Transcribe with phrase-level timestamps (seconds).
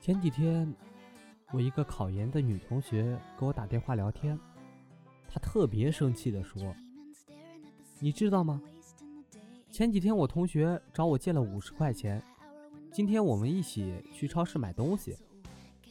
[0.00, 0.72] 前几天，
[1.50, 4.38] 我一个考研的女同学给我打电话聊天，
[5.28, 6.74] 她特别生气地说
[7.98, 8.62] ：“你知道吗？
[9.70, 12.22] 前几天我同学找我借了五十块钱，
[12.92, 15.16] 今天我们一起去超市买东西，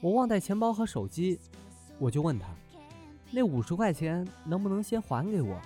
[0.00, 1.38] 我忘带钱包和手机，
[1.98, 2.48] 我就问她，
[3.30, 5.60] 那五十块钱能不能先还给我？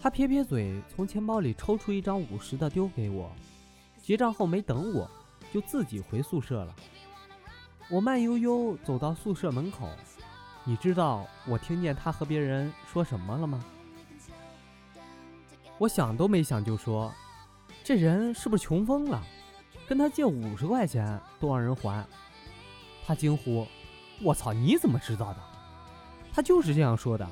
[0.00, 3.30] 她撇撇嘴，从钱包里抽出一张五十的丢给我，
[4.02, 5.08] 结账后没等我。”
[5.52, 6.74] 就自己回宿舍了。
[7.90, 9.88] 我慢悠悠走到宿舍门口，
[10.62, 13.64] 你知道我听见他和别人说什么了吗？
[15.78, 17.10] 我想都没想就说
[17.82, 19.22] ：“这人是不是穷疯了？
[19.88, 22.06] 跟他借五十块钱都让人还。”
[23.06, 23.66] 他惊呼
[24.22, 24.52] ：“我操！
[24.52, 25.40] 你怎么知道的？”
[26.30, 27.26] 他就是这样说的，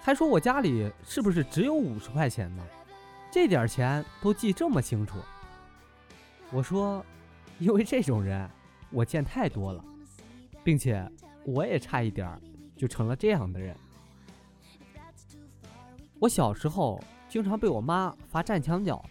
[0.00, 2.64] 还说我家里是不是只有五十块钱呢？
[3.30, 5.18] 这点钱都记这么清楚。
[6.50, 7.04] 我说。
[7.58, 8.48] 因为这种人，
[8.90, 9.84] 我见太多了，
[10.64, 11.08] 并且
[11.44, 12.40] 我也差一点
[12.76, 13.76] 就成了这样的人。
[16.18, 19.04] 我小时候经常被我妈罚站墙角，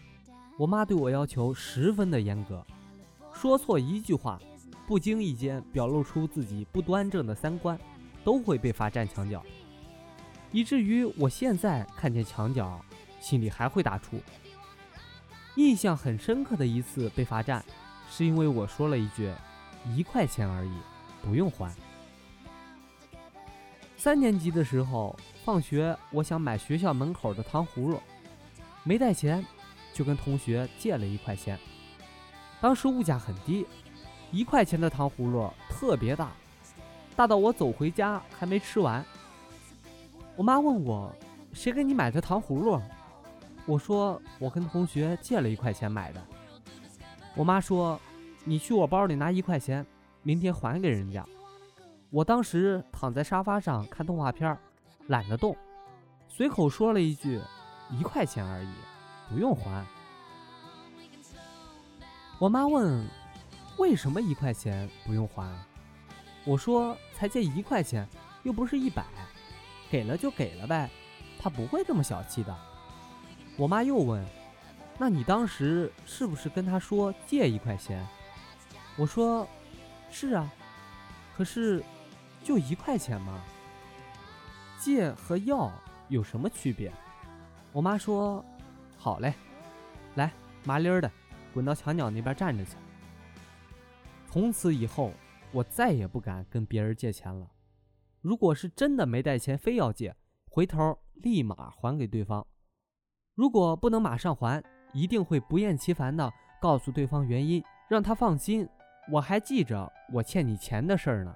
[0.58, 2.64] 我妈对我要求十分的严格，
[3.34, 4.40] 说错一句话，
[4.86, 7.78] 不经意间表露出自己不端正的三观，
[8.24, 9.42] 都会被罚站墙角，
[10.50, 12.80] 以至于我现在看见墙角，
[13.20, 14.20] 心里还会打怵。
[15.56, 17.62] 印象很深刻的一次被罚站。
[18.14, 19.32] 是因为我说了一句
[19.96, 20.72] “一块钱而已，
[21.22, 21.74] 不用还”。
[23.96, 27.98] 三年级的时候，放学我想买学校门口的糖葫芦，
[28.84, 29.42] 没带钱，
[29.94, 31.58] 就跟同学借了一块钱。
[32.60, 33.66] 当时物价很低，
[34.30, 36.32] 一块钱的糖葫芦特别大，
[37.16, 39.02] 大到我走回家还没吃完。
[40.36, 41.10] 我妈问我
[41.54, 42.78] ：“谁给你买的糖葫芦？”
[43.64, 46.22] 我说：“我跟同学借了一块钱买的。”
[47.34, 47.98] 我妈说
[48.44, 49.86] ：“你去我包里拿一块钱，
[50.22, 51.24] 明天还给人家。”
[52.10, 54.56] 我当时躺在沙发上看动画片，
[55.06, 55.56] 懒得动，
[56.28, 57.40] 随口说了一句
[57.90, 58.74] ：“一块钱而已，
[59.30, 59.84] 不用还。”
[62.38, 63.08] 我妈问
[63.78, 65.50] ：“为什么一块钱不用还？”
[66.44, 68.06] 我说：“才借一块钱，
[68.42, 69.06] 又不是一百，
[69.90, 70.90] 给了就给了呗，
[71.38, 72.54] 他不会这么小气的。”
[73.56, 74.22] 我妈又问。
[74.98, 78.06] 那你当时是不是跟他说借一块钱？
[78.96, 79.48] 我说，
[80.10, 80.52] 是啊，
[81.36, 81.82] 可是
[82.44, 83.42] 就一块钱吗？
[84.78, 85.72] 借和要
[86.08, 86.92] 有什么区别？
[87.72, 88.44] 我妈说，
[88.96, 89.32] 好嘞，
[90.14, 90.30] 来
[90.64, 91.10] 麻利儿的，
[91.54, 92.72] 滚到墙角那边站着去。
[94.28, 95.12] 从此以后，
[95.52, 97.50] 我再也不敢跟别人借钱了。
[98.20, 100.14] 如果是真的没带钱，非要借，
[100.50, 102.46] 回头立马还给对方。
[103.34, 106.30] 如果不能马上还，一定会不厌其烦地
[106.60, 108.68] 告诉对方原因，让他放心。
[109.10, 111.34] 我还记着我欠你钱的事儿呢。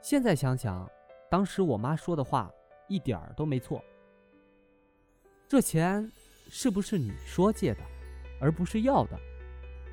[0.00, 0.88] 现在想想，
[1.28, 2.50] 当时我妈说的话
[2.88, 3.82] 一点儿都没错。
[5.48, 6.08] 这钱
[6.48, 7.80] 是不是你说借的，
[8.40, 9.18] 而不是要的？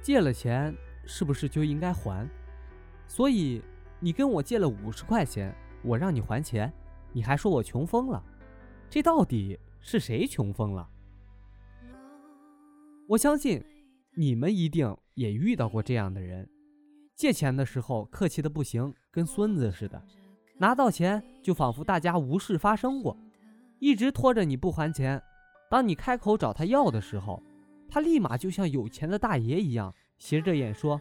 [0.04, 2.30] 借了钱是不是就应该还？
[3.08, 3.62] 所以
[4.00, 6.72] 你跟我借了五十块钱，我让你还钱，
[7.12, 8.24] 你还说我穷疯了。
[8.90, 10.88] 这到底是谁穷疯了？
[13.10, 13.64] 我相信，
[14.18, 16.50] 你们一定也遇到过这样的人：
[17.16, 19.98] 借钱的时候客气的不行，跟孙子似的；
[20.58, 23.18] 拿到钱就仿佛大家无事发生过，
[23.80, 25.24] 一直拖着你不还钱。
[25.70, 27.42] 当你开口找他要的时候，
[27.88, 31.00] 他立马就像有钱的大爷一样，斜着眼说：“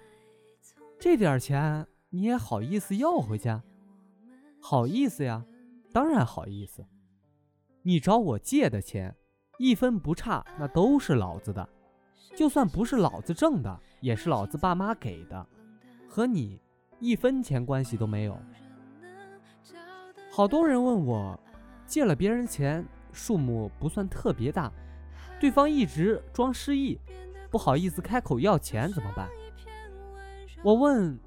[1.01, 3.51] 这点钱你也好意思要回去？
[4.61, 5.45] 好意思呀，
[5.93, 6.87] 当然好意思。
[7.83, 9.17] 你找我借的钱，
[9.59, 11.69] 一分不差，那都是老子的。”
[12.35, 15.47] 就算不是老子挣的，也是老子爸妈给的，
[16.09, 16.61] 和你
[16.99, 18.39] 一分钱关系都没有。
[20.31, 21.39] 好多人问我，
[21.87, 24.71] 借了别人钱，数目不算特别大，
[25.41, 26.99] 对方一直装失忆，
[27.51, 29.29] 不好意思开口要钱怎么办？
[30.63, 31.19] 我问，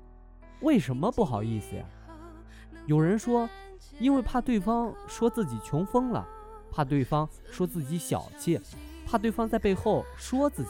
[0.61, 1.85] 为什么不好意思呀？
[2.85, 3.49] 有人说，
[3.99, 6.27] 因为怕对方说自己穷疯了，
[6.71, 8.59] 怕对方说自己小气，
[9.09, 10.69] 怕对方在背后说自己。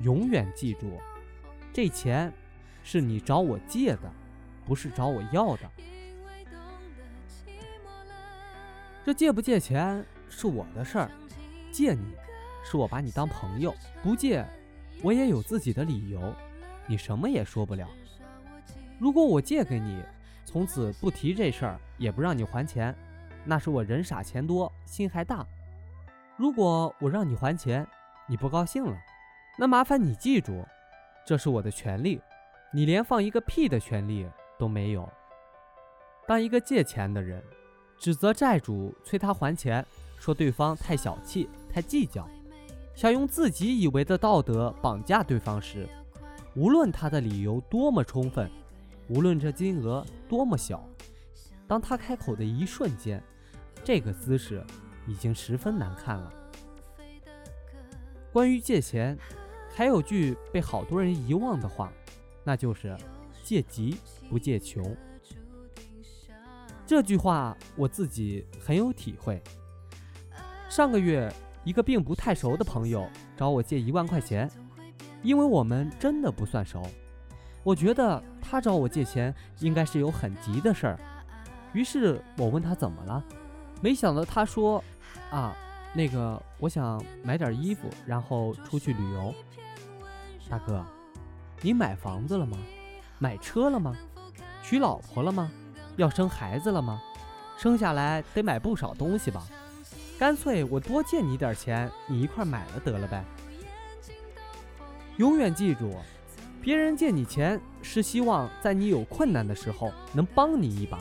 [0.00, 0.98] 永远记住，
[1.72, 2.32] 这钱
[2.82, 4.12] 是你找我借的，
[4.66, 5.70] 不是找我要的。
[9.04, 11.10] 这借不借钱是我的事儿，
[11.70, 12.16] 借你
[12.64, 13.72] 是我把你当朋友，
[14.02, 14.44] 不借
[15.00, 16.34] 我也有自己的理由，
[16.88, 17.88] 你什么也说不了。
[18.98, 20.02] 如果我借给你，
[20.44, 22.92] 从此不提这事儿，也不让你还钱，
[23.44, 25.46] 那是我人傻钱多，心还大。
[26.40, 27.86] 如果我让你还钱，
[28.26, 28.96] 你不高兴了。
[29.58, 30.64] 那麻烦你记住，
[31.22, 32.18] 这是我的权利，
[32.72, 34.26] 你连放一个屁的权利
[34.58, 35.06] 都没有。
[36.26, 37.44] 当一个借钱的人
[37.98, 39.84] 指责债主催他还钱，
[40.18, 42.26] 说对方太小气、太计较，
[42.94, 45.86] 想用自己以为的道德绑架对方时，
[46.56, 48.50] 无论他的理由多么充分，
[49.10, 50.82] 无论这金额多么小，
[51.68, 53.22] 当他开口的一瞬间，
[53.84, 54.64] 这个姿势
[55.06, 56.32] 已经十分难看了。
[58.32, 59.18] 关于借钱，
[59.74, 61.92] 还有句被好多人遗忘的话，
[62.44, 62.96] 那就是
[63.42, 63.96] “借急
[64.28, 64.96] 不借穷”。
[66.86, 69.42] 这句话我自己很有体会。
[70.68, 71.32] 上个月，
[71.64, 74.50] 一个并不太熟的朋友找我借一万块钱，
[75.22, 76.84] 因为我们真的不算熟。
[77.62, 80.98] 我觉得他找我借钱应该是有很急的事儿，
[81.72, 83.24] 于是我问他怎么了，
[83.80, 84.82] 没想到他说
[85.30, 85.56] ：“啊。”
[85.92, 89.34] 那个，我想买点衣服，然后出去旅游。
[90.48, 90.86] 大哥，
[91.62, 92.56] 你买房子了吗？
[93.18, 93.96] 买车了吗？
[94.62, 95.50] 娶老婆了吗？
[95.96, 97.02] 要生孩子了吗？
[97.58, 99.44] 生下来得买不少东西吧？
[100.16, 103.24] 干脆我多借你点钱，你一块买了得了呗。
[105.16, 105.96] 永远记住，
[106.62, 111.00] 别人借你钱是希望在你有困难的时候能帮你一把，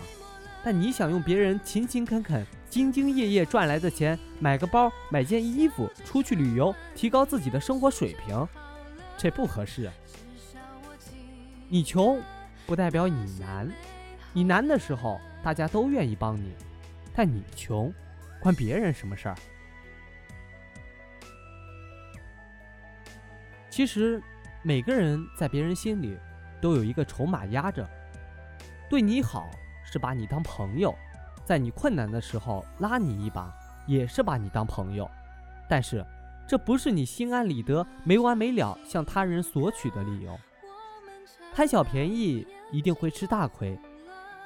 [0.64, 2.44] 但你想用别人勤勤恳恳。
[2.70, 8.48] 兢兢业业赚来的钱，买个包，买件衣服，出去旅游，提高自己的生活水平，
[9.18, 9.90] 这不合适。
[11.68, 12.22] 你穷，
[12.68, 13.68] 不代表你难。
[14.34, 16.54] 你难的时候，大家都愿意帮你，
[17.16, 17.92] 但你穷，
[18.40, 19.36] 关别人什么事儿？
[23.72, 24.22] 其实，
[24.62, 26.16] 每个人在别人心里
[26.62, 27.90] 都有一个筹码压着，
[28.88, 29.50] 对你好
[29.84, 30.94] 是把你当朋友。
[31.50, 33.52] 在你困难的时候拉你一把，
[33.88, 35.10] 也是把你当朋友，
[35.68, 36.06] 但是
[36.48, 40.40] 这不是你心安理得、没完没了向他人索取的理由。
[41.52, 43.76] 贪小便宜一定会吃大亏。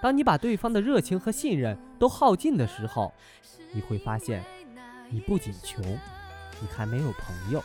[0.01, 3.13] 当你把对方的热情和信任都耗尽的时候，
[3.73, 4.41] 你会发现，
[5.09, 5.83] 你不仅穷，
[6.61, 7.61] 你还没有朋友。